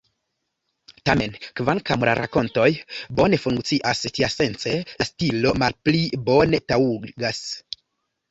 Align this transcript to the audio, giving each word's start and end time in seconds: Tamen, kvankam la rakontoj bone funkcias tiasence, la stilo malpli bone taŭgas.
Tamen, 1.07 1.35
kvankam 1.59 2.05
la 2.07 2.13
rakontoj 2.19 2.65
bone 3.19 3.39
funkcias 3.43 4.01
tiasence, 4.15 4.73
la 5.01 5.07
stilo 5.11 5.53
malpli 5.65 6.01
bone 6.31 6.61
taŭgas. 6.73 7.43